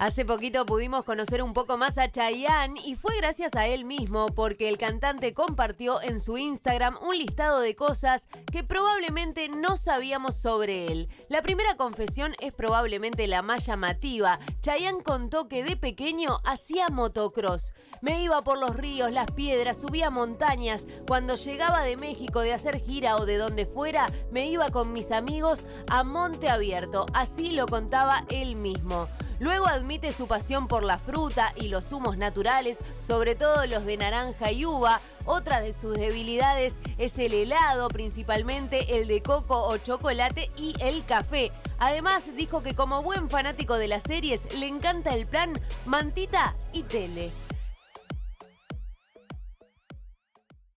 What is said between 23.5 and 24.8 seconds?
fuera, me iba